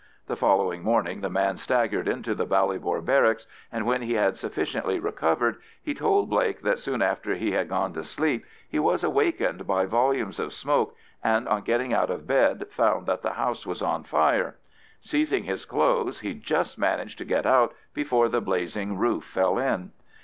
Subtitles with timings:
[0.25, 4.99] The following morning the man staggered into the Ballybor Barracks, and when he had sufficiently
[4.99, 9.67] recovered, he told Blake that soon after he had gone to sleep he was awakened
[9.67, 13.83] by volumes of smoke, and on getting out of bed found that the house was
[13.83, 14.55] on fire.
[15.01, 19.91] Seizing his clothes, he just managed to get out before the blazing roof fell in.